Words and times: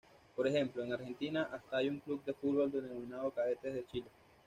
Por 0.35 0.47
ejemplo 0.47 0.83
en 0.83 0.93
Argentina 0.93 1.47
hasta 1.53 1.77
hay 1.77 1.87
un 1.89 1.99
club 1.99 2.23
de 2.25 2.33
fútbol 2.33 2.71
denominado 2.71 3.29
"Cadetes 3.29 3.71
de 3.71 3.85
Chile". 3.85 4.07